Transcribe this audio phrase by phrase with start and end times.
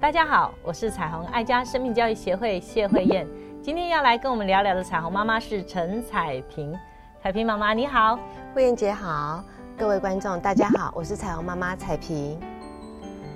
[0.00, 3.26] 大家好，我是彩虹爱家生命教育协会谢慧燕。
[3.62, 6.74] 今天要来跟我们聊聊的彩虹妈妈是陈彩萍。
[7.22, 8.18] 彩萍妈妈你好，
[8.54, 9.44] 慧燕姐好，
[9.76, 12.40] 各位观众大家好，我是彩虹妈妈彩萍。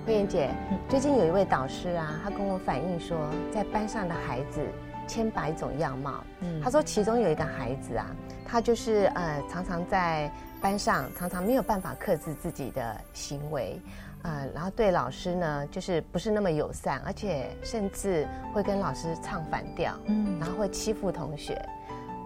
[0.07, 0.49] 慧燕姐，
[0.89, 3.19] 最近有一位导师啊，他跟我反映说，
[3.53, 4.67] 在班上的孩子
[5.09, 6.23] 千百种样貌。
[6.41, 8.07] 嗯，他说其中有一个孩子啊，
[8.47, 10.31] 他就是呃常常在
[10.61, 13.81] 班上常常没有办法克制自己的行为。
[14.23, 21.65] 呃，然后对老师呢，就是不是那么友善，而且甚至会跟老师唱反调，嗯，然后会欺负同学，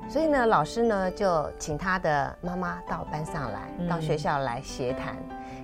[0.08, 5.14] 所以呢，老师呢就请他的妈妈到班上来，到学校来协谈。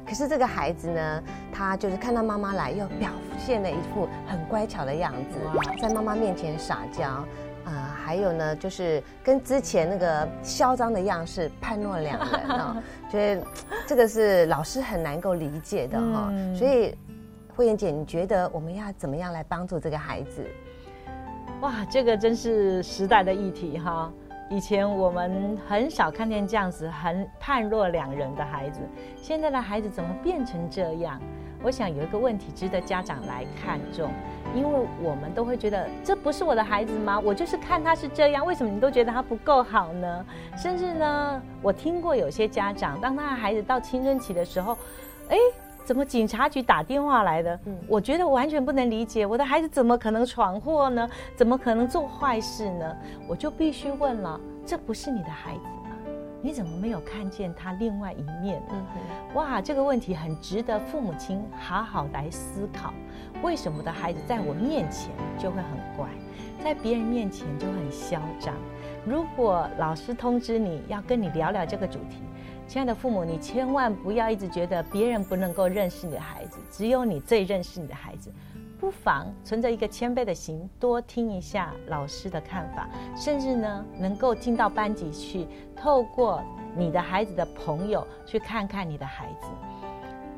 [0.08, 1.22] 可是这个孩子呢，
[1.52, 5.38] 他就是看到妈妈来，又表现了一副很乖巧的样子，
[5.82, 7.24] 在妈妈面前撒娇。
[7.64, 13.46] 啊，还有呢，就是跟之前那个嚣张的样式判若两人啊， 觉得
[13.87, 16.32] 这个是老师很难够理解的哈。
[16.56, 16.96] 所以，
[17.54, 20.43] 慧妍姐，你觉得我们要怎么样来帮助这个孩子？
[21.60, 24.10] 哇，这个真是时代的议题哈。
[24.51, 28.80] 以前我们很少看见这样子很判若两人的孩子，
[29.15, 31.21] 现在的孩子怎么变成这样？
[31.63, 34.10] 我想有一个问题值得家长来看重，
[34.55, 37.21] 因为我们都会觉得这不是我的孩子吗？
[37.21, 40.24] 我就是看他是这样，为什么你都觉得他不够好呢？
[40.57, 44.79] 甚至呢，我听过有些家长，当他的孩子到青春期的时候，
[45.29, 45.37] 哎，
[45.88, 47.58] 怎么警察局打电话来的？
[47.88, 51.08] 我觉得完全不能理解，我的孩子怎么可能闯祸呢？
[51.34, 52.94] 怎么可能做坏事呢？
[53.26, 55.60] 我就必须问了，这不是你的孩子。
[56.42, 58.86] 你怎么没有看见他另外一面呢？
[59.32, 62.92] 哇，这个问题很值得父母亲好好来思考。
[63.42, 66.06] 为什么的孩子在我面前就会很乖，
[66.62, 68.54] 在别人面前就很嚣张？
[69.06, 72.19] 如果老师通知你要跟你聊聊这个主题，
[72.69, 78.31] 亲爱的父母，你千万不要一直觉得别人不能够认识你的孩子，只有你最认识你的孩子。
[78.79, 82.87] 不妨存着一个谦卑的心，多听一下老师的看法，
[83.17, 86.45] 甚至呢，能够进到班级去，透过
[86.77, 89.49] 你的孩子的朋友去看看你的孩子，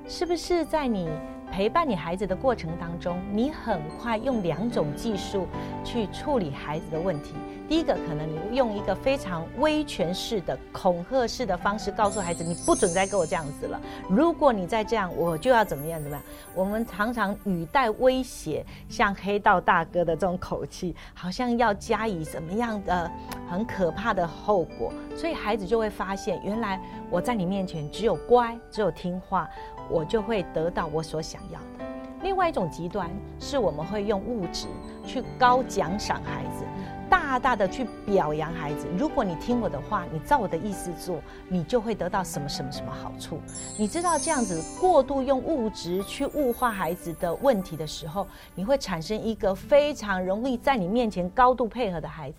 [0.06, 1.10] 是不是在你。
[1.50, 5.46] 陪伴你孩子的过程当中，你很快用两种技术
[5.84, 7.34] 去处理孩子的问题。
[7.68, 13.80] 第一个，可能你用一个非常威权式的、恐吓式的方式告诉孩子：“你不准再跟我这样子了。
[14.08, 23.08] 如果你再这样，我就要怎么样怎么样。”我们常常语带威胁，像黑道大哥的这种口气，好像要加以什么样的
[23.48, 29.48] 很可怕的后果，所以孩子就会发现，原来我在你面前只有乖，只有听话。
[29.92, 31.84] 我就会得到我所想要的。
[32.22, 34.66] 另外一种极端是我们会用物质
[35.06, 36.64] 去高奖赏孩子。
[37.08, 38.86] 大大的去表扬孩子。
[38.96, 43.40] 如果你听我的话，你照我的意思做，你就会得到什么什么什么好处。
[43.76, 48.24] 你知道这样子过度用物质去物化孩子的问题的时候，
[48.54, 52.38] 你会产生一个非常容易在你面前高度配合的孩子。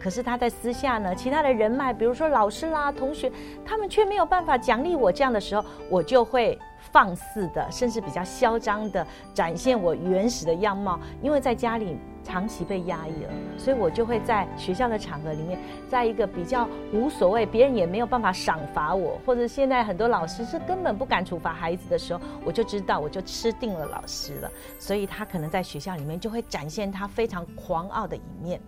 [0.00, 3.30] 可是他在私下呢，其他的人脉，比如说老师啦、同学，
[3.64, 5.10] 他们却没有办法奖励我。
[5.10, 6.56] 这样的时候，我就会
[6.90, 11.96] 放肆的，甚至比较嚣张的展现我原始的样貌，因为在家里。
[12.24, 28.60] 长期被压抑了，所以我就会在学校的场合里面，在一个比较无所谓，别人也没有办法赏罚我，或者现在很多老师是根本不敢处罚孩子的时候，我就知道我就吃定了老师了，所以他可能在学校里面就会展现他非常狂傲的一面。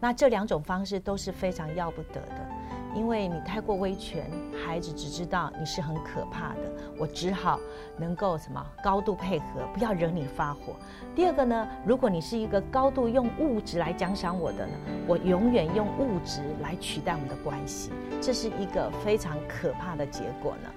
[0.00, 2.48] 那这两种方式都是非常要不得的。
[2.94, 4.30] 因为你太过威权，
[4.64, 6.60] 孩子只知道你是很可怕的，
[6.98, 7.60] 我只好
[7.96, 10.74] 能够什么高度配合，不要惹你发火。
[11.14, 14.72] 第二个呢，如果你是一个高度用物质来奖赏我的呢，
[15.06, 20.70] 我永远用物质来取代我们的关系，这是一个非常可怕的结果呢。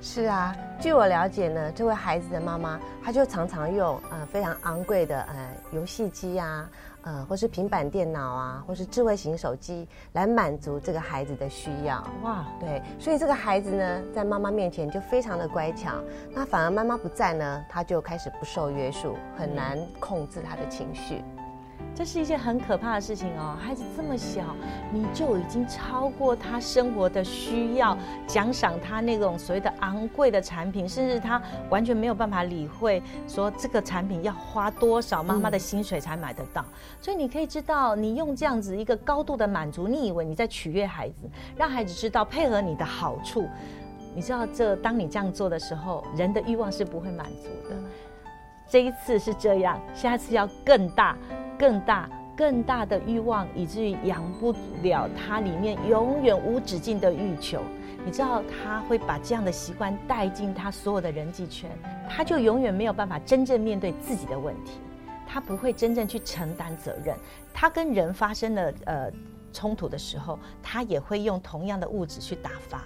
[0.00, 6.70] 是啊，据我了解呢，这位孩子的妈妈，她就常常用呃非常昂贵的呃游戏机啊。
[7.08, 12.06] 呃，或是平板电脑啊，或是智慧型手机，来满足这个孩子的需要。
[12.22, 15.94] 哇，对，所以这个孩子呢，在妈妈面前就非常的乖巧，
[16.34, 21.24] 那反而妈妈不在呢，他就开始不受约束，很难控制他的情绪。
[21.98, 24.54] 这是一件很可怕的事情哦，孩子这么小，
[24.92, 36.64] 你就已经超过他生活的需要，奖赏他那种所谓的昂贵的产品，甚至他完全没有办法理会说这个产品要花多少妈妈的薪水才买得到。
[37.00, 43.48] 所以你可以知道，你用这样子一个高度的满足，你以为你在取悦孩子，让孩子知道配合你的好处。
[44.14, 47.74] 你知道，这当你这样做的时候，人的欲望是不会满足的。
[48.68, 51.16] 这一次是这样，下次要更大。
[51.58, 57.60] 更大、更大的欲望，以至于养不了他里面永远无止境的欲求。
[58.04, 61.68] 你知道他会把这样的习惯带进他所有的人际圈，
[62.08, 64.78] 他就永远没有办法真正面对自己的问题，
[65.26, 67.16] 他不会真正去承担责任，
[67.52, 69.10] 他跟人发生了呃。
[69.52, 72.82] 冲突的时候，他也会用同样的物质去打发，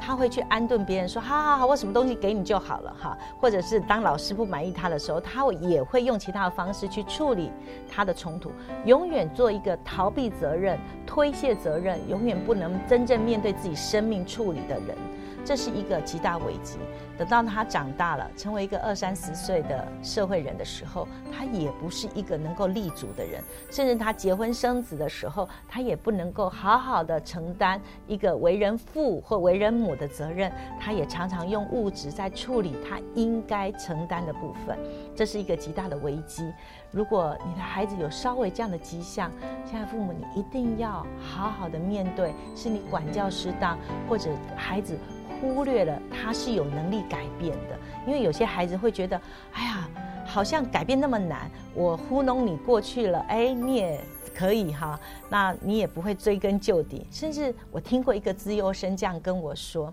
[0.00, 7.50] 他会去安顿别人说：“好好好，我什么东西给你就好了哈。”或者是当老师不满意他的时候，他也会用其他的方式去处理
[7.90, 8.50] 他的冲突，
[8.84, 14.96] 永远做一个逃避责任、推卸责任，永远不能真正面对自己生命处理的人。
[15.44, 16.78] 这是一个极大危机。
[17.16, 23.40] 等到他长大了，成为一个二三十岁的社会人的时候，他也不是一个能够立足的人。
[23.70, 30.50] 甚至他结婚生子的时候，他也不能够好好的承担一个为人父或为人母的责任。
[30.80, 34.76] 他也常常用物质在处理他应该承担的部分。
[35.14, 36.52] 这是一个极大的危机。
[36.90, 39.30] 如果你的孩子有稍微这样的迹象，
[39.64, 44.98] 现在父母你一定要好好的面对，是你管教失当，或者孩子。
[45.40, 49.20] 忽略了他是有能力改变的，因为有些孩子会觉得，
[49.52, 49.88] 哎呀，
[50.24, 54.00] 好像改变那么难，我糊弄你过去了，哎，你也
[54.34, 54.98] 可以哈，
[55.28, 57.06] 那你也不会追根究底。
[57.10, 59.92] 甚至我听过一个资优生这样跟我说，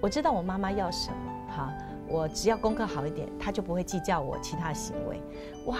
[0.00, 1.72] 我知道我妈妈要什么，哈，
[2.08, 5.20] 我只要功课好一点，他就不会计较我其他行为，
[5.66, 5.78] 哇。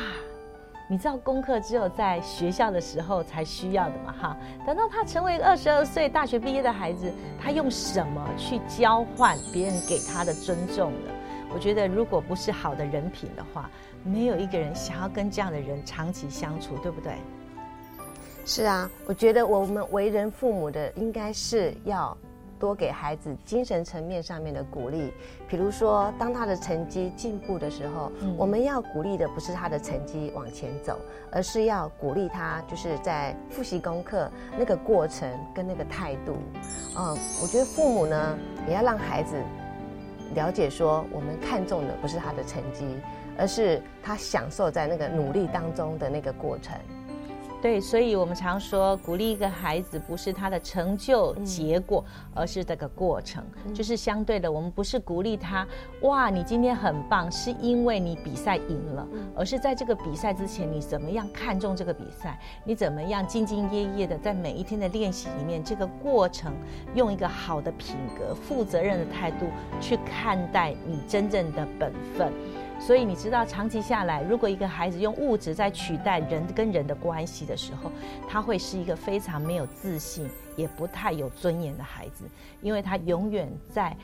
[0.90, 4.14] 你知道功课只有在学校的时候才需要的嘛？
[4.18, 4.36] 哈，
[4.66, 11.10] 等到他成为二十二岁大学毕业的孩子，他用什么去交换别人给他的尊重呢？
[11.52, 13.70] 我觉得，如果不是好的人品的话，
[14.02, 17.12] 没有一个人想要跟这样的人长期相处，对不对？
[18.46, 22.16] 是啊，我觉得我们为人父母的，应该是要。
[22.58, 25.12] 多给孩子精神层面上面的鼓励，
[25.48, 30.98] 比如说，当他的成绩进步的时候，我们要鼓励的不是他的成绩往前走，
[31.30, 36.36] 而是要鼓励他就是在复习功课那个过程跟那个态度。
[36.96, 39.36] 嗯，我觉得父母呢也要让孩子
[40.34, 42.84] 了解说，我们看重的不是他的成绩，
[43.38, 46.76] 而是他享受在那个努力当中的那个过程。
[47.60, 53.44] 对，所以我们常说，鼓励一个孩子不是他的成就结果，而是这个过程。
[53.74, 55.66] 就是相对的，我们不是鼓励他，
[56.02, 62.38] 哇，你今天很棒，是因为你比赛赢了，而是在这个比赛之前，你怎么样看重这个比赛？
[62.64, 66.54] 你怎么样兢兢业业的在每一天的练习里面，这个过程，
[66.94, 69.46] 用一个好的品格、负责任的态度
[69.80, 72.32] 去看待你真正的本分。
[72.80, 77.90] 所以你知道，长期下来，如果一个孩子用物质在取代人跟人的关系的时候，
[78.28, 82.24] 他会是一个非常没有自信，也不太有尊严的孩子，
[82.62, 83.96] 因为他永远在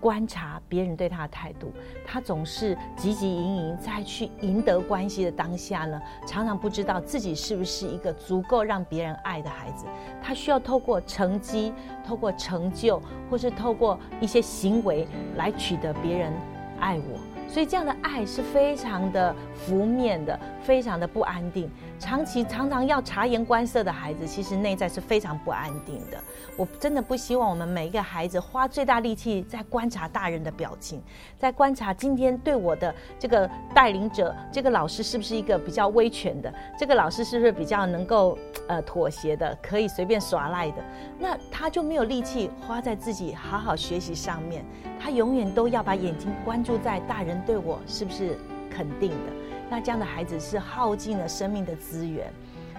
[0.00, 1.72] 观察别人对他的态度，
[2.06, 9.86] 他总是汲汲营营在去赢得关系的当下呢，常常不知道自己是不是一个足够让别人爱的孩子，
[10.22, 11.72] 他需要透过成绩、
[12.06, 15.06] 透过成就，或是透过一些行为
[15.36, 16.32] 来取得别人
[16.78, 17.18] 爱我。
[17.48, 21.68] 所以这样的爱是非常的浮面的，非常的不安定。
[21.98, 26.22] 长期常常要察言观色的孩子，其实内在是非常不安定的。
[26.56, 31.02] 我真的不希望我们每一个孩子花最大力气在观察大人的表情，
[31.38, 36.52] 在观察今天对我的这个带领者，这个老师是不是一个比较威权的？
[36.78, 40.84] 这个老师是不是比较能够呃妥协的，可以随便耍赖的？
[41.18, 44.64] 那他就没有力气花在自己好好学习上面。
[44.98, 48.36] 他永远都要把眼睛关注在大人对我是不是
[48.70, 49.32] 肯定的。
[49.70, 52.32] 那这样的孩子是耗尽了生命的资源，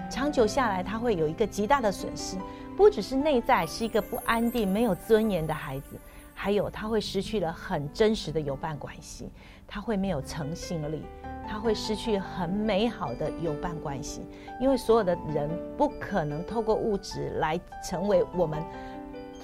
[0.10, 2.36] 长久下来他会有一个极大的损失，
[2.76, 5.98] 不只是内在是一个不安定、没有尊严的孩子，
[6.34, 9.30] 还有他会失去了很真实的友伴关系，
[9.68, 11.04] 他会没有诚信力，
[11.48, 14.22] 他会失去很美好的友伴关系，
[14.60, 15.48] 因为所有的人
[15.78, 18.64] 不可能透过物质来成为我们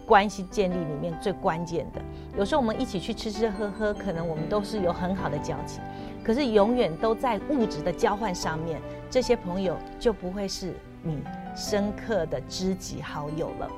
[0.06, 2.02] 关系建立里面最关键的。
[2.38, 5.82] 有时候我们一起去吃吃喝喝，可能我们都是有很好的交情。
[6.24, 11.22] 可是永远都在物质的交换上面，这些朋友就不会是你
[11.56, 13.70] 深刻的知己好友了。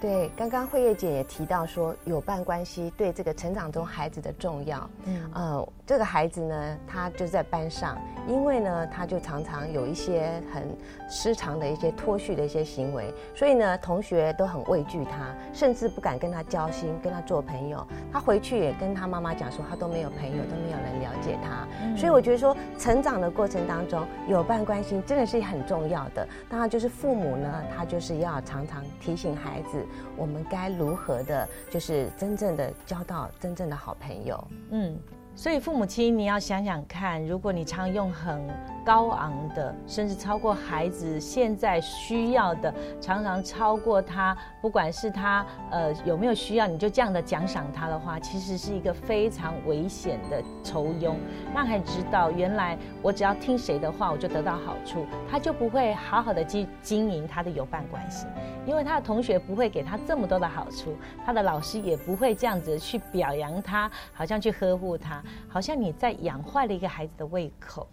[0.00, 4.88] 对，刚刚慧叶姐也提到说，有伴关系对这个成长中孩子的重要。
[5.06, 10.68] 嗯，呃，这个孩子呢，他就在班上，因为呢，他就常常有一些很
[11.10, 17.84] 失常的一些脱序的一些行为，所以呢，同学都很畏惧他，甚至不敢跟他交心，跟他做朋友。
[18.12, 20.97] 他回去也跟他妈妈讲说，他都没有朋友，都没有人了
[21.28, 21.68] 解他。
[21.96, 26.26] 所以我觉得说，成长的过程当中，有伴关心真的是很重要的。
[26.48, 29.84] 当然，就是父母呢，他就是要常常提醒孩子。
[30.16, 34.48] 我们该如何的，就是真正的交到真正的好朋友？
[34.70, 34.96] 嗯，
[35.38, 38.44] 所以父母亲，你要想想看，如果你常用很
[38.84, 51.14] 高昂的，甚至超过孩子现在需要的，常常超过他，不管是他呃有没有需要，你就这样的奖赏他的话，其实是一个非常危险的酬庸。
[51.54, 58.26] 让孩子知道，原来我只要听谁的话，我就得到好处，他就不会好好的经经营他的友伴关系，
[58.66, 65.22] 因为他的同学不会给他这么多的好处，他的老师也不会这样子去表扬他，好像去呵护他。
[65.48, 67.86] 好像你在养坏了一个孩子的胃口，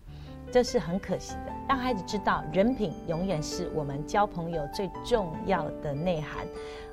[0.51, 1.53] 这是很可惜的。
[1.67, 6.45] 让孩子知道，人品永远是我们交朋友最重要的内涵。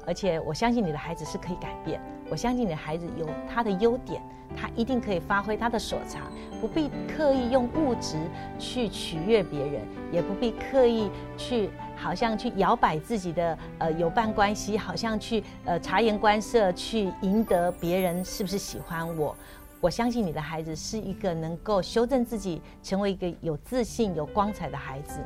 [0.05, 4.21] 而且我相信你的孩子是可以改变，我相信你的孩子有他的优点，
[4.57, 6.23] 他一定可以发挥他的所长，
[6.61, 8.17] 不必刻意用物质
[8.59, 11.09] 去取悦别人，也不必刻意
[11.39, 19.37] 去好像去摇摆自己的呃友伴关系，好像去呃察言观色去赢得别人是不是喜欢我。
[19.83, 25.19] 我相信你的孩子是一个能够修正自己，成为一个有自信、有光彩的孩子。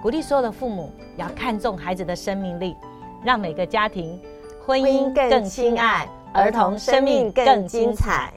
[0.00, 2.76] 鼓励所有的父母要看重孩子的生命力，
[3.24, 4.16] 让每个家庭
[4.64, 8.32] 婚姻更亲爱，儿童生命更精彩。